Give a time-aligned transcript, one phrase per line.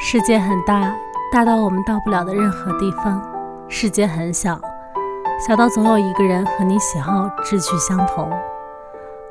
[0.00, 0.94] 世界很大，
[1.32, 3.20] 大到我们到不了的任何地方；
[3.66, 4.56] 世界很小，
[5.44, 8.30] 小到总有一个人和你喜好、志趣相同。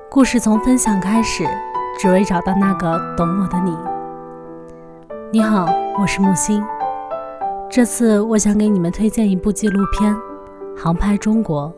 [0.10, 1.48] 故事从分享开始，
[1.98, 3.78] 只为找到那个懂我的你。
[5.32, 6.62] 你好，我是木星。
[7.70, 10.14] 这次我想给你们推荐一部纪录片
[10.78, 11.74] 《航拍中国》。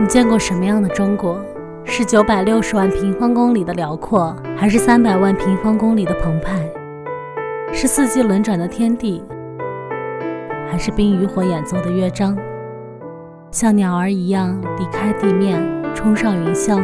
[0.00, 1.40] 你见过什么样的中国？
[1.88, 6.60] 是九百六十万平方公里的辽阔，还是三百万平方公里的澎湃？
[7.72, 9.22] 是四季轮转的天地，
[10.68, 12.36] 还是冰与火演奏的乐章？
[13.50, 15.62] 像鸟儿一样离开地面，
[15.94, 16.82] 冲上云霄，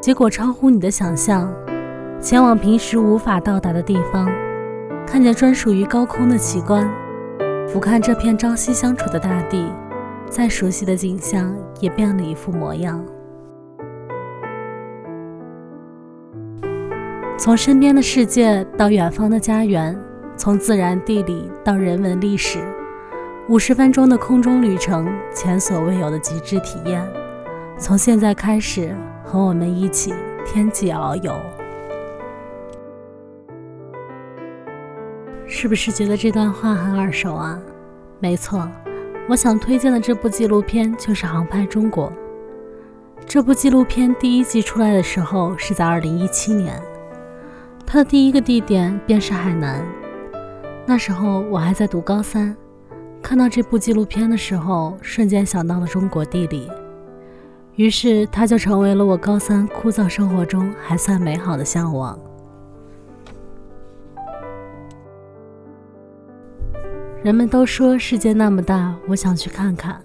[0.00, 1.52] 结果超乎你的想象，
[2.20, 4.28] 前往平时无法到达的地方，
[5.06, 6.88] 看见专属于高空的奇观，
[7.68, 9.70] 俯瞰这片朝夕相处的大地。
[10.28, 13.04] 再熟悉的景象也变了一副模样。
[17.38, 19.96] 从身边的世界到远方的家园，
[20.36, 22.58] 从自然地理到人文历史，
[23.48, 27.06] 五十分钟的空中旅程，前所未有的极致体验。
[27.78, 31.34] 从现在开始，和我们一起天际遨游。
[35.46, 37.60] 是不是觉得这段话很耳熟啊？
[38.18, 38.66] 没错。
[39.28, 42.08] 我想推荐的这部纪录片就是《航拍中国》。
[43.26, 46.80] 这部纪录片第一季出来的时候是在2017年，
[47.84, 49.84] 它的第一个地点便是海南。
[50.86, 52.56] 那时候我还在读高三，
[53.20, 56.70] 看到这部纪录片的时候，瞬间想到了中国地理，
[57.74, 62.16] 于是它就成为了我高三枯燥生活中还算美好的向往。
[67.26, 70.00] 人们都说世界那么大，我想去看看。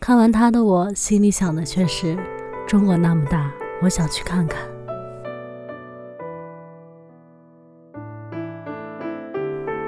[0.00, 2.18] 看完它的我，心里想的却是
[2.66, 3.48] 中国那么大，
[3.80, 4.60] 我想去看看。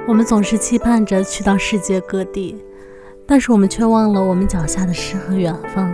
[0.06, 2.64] 我们总是期盼着去到世界各地，
[3.26, 5.92] 但是我们却忘了我们脚下的诗和远方。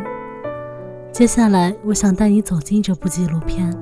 [1.10, 3.74] 接下来，我想带你走进这部纪录片。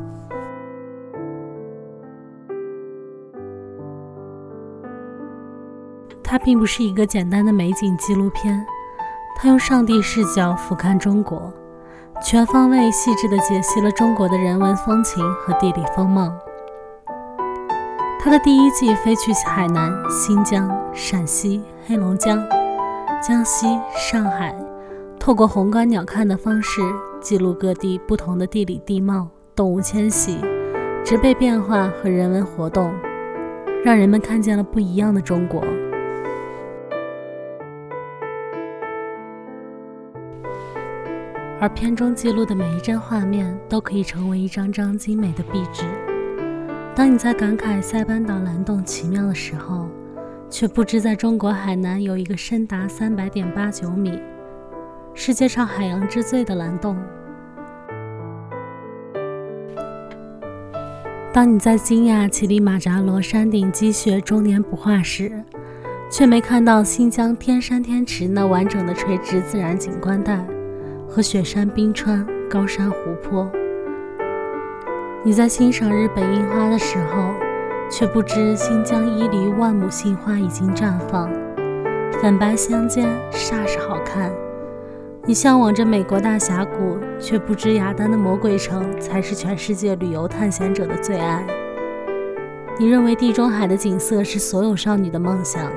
[6.25, 8.67] 它并不是一个简单的美景纪录片，
[9.37, 11.53] 它用上帝视角俯瞰中国，
[12.23, 16.33] 全方位、细致地解析了中国的人文风情和地理风貌。
[18.19, 22.43] 它的第一季飞去海南、新疆、陕西、黑龙江、
[23.23, 24.56] 江西、上海，
[25.21, 26.81] 透过宏观鸟瞰的方式
[27.21, 30.39] 记录各地不同的地理地貌、动物迁徙、
[31.05, 32.91] 植被变化和人文活动，
[33.85, 35.62] 让人们看见了不一样的中国。
[41.64, 45.84] 而片中记录的每一帧画面都可以成为一张张精美的壁纸。
[46.94, 49.88] 当你在感慨塞班岛蓝洞奇妙的时候，
[50.50, 54.20] 却不知在中国海南有一个深达三百点八九米、
[55.14, 57.02] 世界上海洋之最的蓝洞。
[61.32, 65.42] 当你在惊讶乞力马扎罗山顶积雪终年不化时，
[66.10, 70.46] 却没看到新疆天山天池那完整的垂直自然景观带。
[71.14, 73.48] 和雪山、冰川、高山、湖泊。
[75.22, 77.32] 你在欣赏日本樱花的时候，
[77.88, 81.30] 却不知新疆伊犁万亩杏花已经绽放，
[82.20, 84.28] 粉白相间，煞是好看。
[85.25, 91.46] 你向往着美国大峡谷，却不知雅丹的魔鬼城才是全世界旅游探险者的最爱。
[92.76, 95.70] 你认为地中海的景色是所有少女的梦想，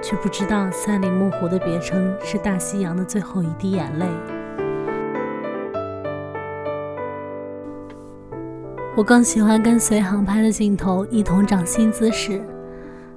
[0.00, 4.06] 却不知道赛里木湖的别称是大西洋的最后一滴眼泪。
[8.96, 12.42] 我更喜欢跟随航拍的镜头一同长新姿势，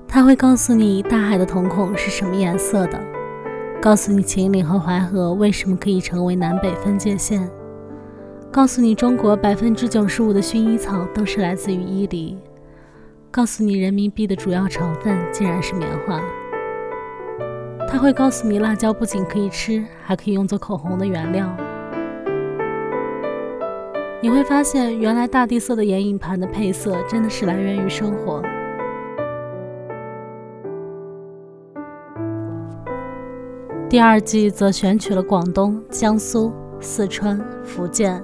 [0.07, 2.99] 它会告诉你大海的瞳孔是什么颜色的，
[3.81, 7.49] 告诉你秦岭和淮河为什么可以成为南北分界线，
[8.51, 12.37] 告诉你中国百分之九十五的薰衣草都是来自于伊犁，
[13.31, 16.21] 告诉你人民币的主要成分竟然是棉花。
[17.89, 21.51] 它会告诉你辣椒不仅可以吃，还可以用作口红的原料。
[24.23, 28.41] 你会发现，原来大地色的眼影盘的配色真的是来源于生活。
[33.89, 38.23] 第二季则选取了广东、江苏、四川、福建、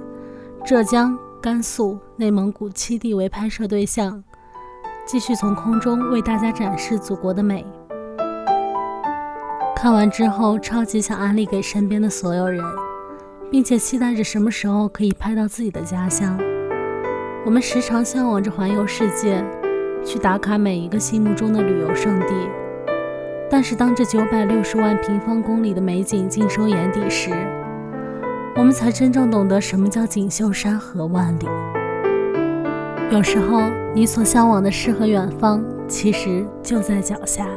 [0.64, 4.24] 浙江、甘肃、内蒙古七地为拍摄对象，
[5.04, 7.62] 继续从空中为大家展示祖国的美。
[9.76, 12.64] 看完之后，超级想安利给身边的所有人。
[13.50, 16.38] 并且期待着什么时候可以拍到自己的家乡，
[17.44, 19.44] 我们时常向往着环游世界，
[20.04, 22.34] 去打卡每一个心目中的旅游胜地。
[23.50, 27.30] 但是，当这九百六十万平方公里的美景尽收眼底时，
[28.54, 31.48] 我们才真正懂得什么叫锦绣山河万里。
[33.10, 33.62] 有时候，
[33.92, 37.48] 你所向往的诗和远方，其实就在脚下。